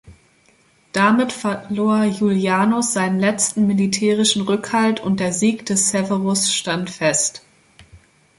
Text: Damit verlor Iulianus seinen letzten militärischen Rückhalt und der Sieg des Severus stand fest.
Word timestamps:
Damit 0.93 1.31
verlor 1.31 2.05
Iulianus 2.05 2.91
seinen 2.91 3.19
letzten 3.19 3.67
militärischen 3.67 4.41
Rückhalt 4.41 4.99
und 4.99 5.19
der 5.19 5.31
Sieg 5.31 5.67
des 5.67 5.91
Severus 5.91 6.51
stand 6.51 6.89
fest. 6.89 7.43